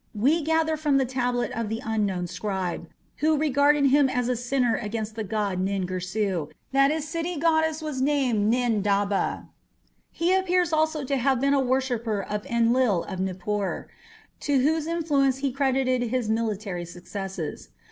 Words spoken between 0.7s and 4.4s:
from the tablet of the unknown scribe, who regarded him as a